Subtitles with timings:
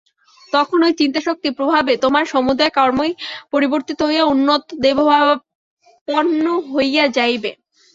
[0.53, 3.11] তখন ঐ চিন্তাশক্তি-প্রভাবে তোমার সমুদয় কর্মই
[3.53, 7.51] পরিবর্তিত হইয়া উন্নত দেবভাবাপন্ন হইয়া যাইবে।